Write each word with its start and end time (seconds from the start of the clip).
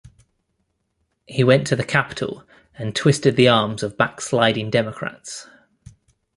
He 1.27 1.43
went 1.43 1.67
to 1.67 1.75
the 1.75 1.83
Capitol 1.83 2.43
and 2.75 2.95
twisted 2.95 3.35
the 3.35 3.47
arms 3.49 3.83
of 3.83 3.97
backsliding 3.97 4.71
Democrats. 4.71 5.47